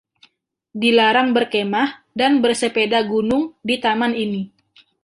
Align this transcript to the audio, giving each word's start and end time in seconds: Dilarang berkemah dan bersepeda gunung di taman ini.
Dilarang 0.81 1.29
berkemah 1.37 1.89
dan 2.19 2.33
bersepeda 2.43 2.99
gunung 3.11 3.43
di 3.69 3.75
taman 3.85 4.13
ini. 4.25 4.41